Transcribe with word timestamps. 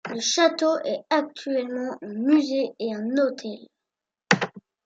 Le 0.09 0.19
château 0.19 0.79
est 0.83 1.03
actuellement 1.11 1.95
un 2.01 2.07
musée 2.13 2.71
et 2.79 2.91
un 2.91 3.07
hôtel. 3.17 3.69